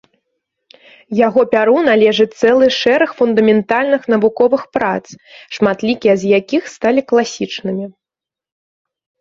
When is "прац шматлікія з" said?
4.79-6.33